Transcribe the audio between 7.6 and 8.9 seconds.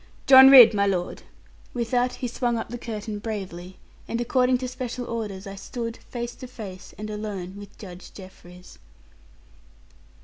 Judge Jeffreys.